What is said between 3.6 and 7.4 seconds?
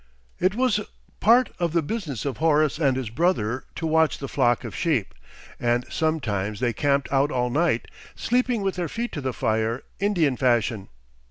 to watch the flock of sheep, and sometimes they camped out